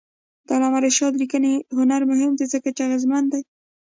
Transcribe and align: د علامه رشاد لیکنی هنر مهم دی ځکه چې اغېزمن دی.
د 0.45 0.47
علامه 0.55 0.79
رشاد 0.85 1.13
لیکنی 1.21 1.53
هنر 1.77 2.01
مهم 2.11 2.31
دی 2.39 2.45
ځکه 2.53 2.69
چې 2.75 2.81
اغېزمن 2.87 3.23
دی. 3.31 3.41